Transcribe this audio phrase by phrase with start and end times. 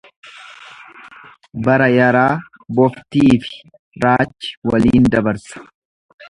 [1.67, 2.31] Bara yaraa
[2.79, 3.53] boftiifi
[4.07, 5.65] raachi waliin dabarsa.